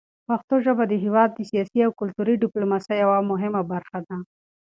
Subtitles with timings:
[0.27, 4.17] پښتو ژبه د هېواد د سیاسي او کلتوري ډیپلوماسۍ یوه مهمه برخه ده.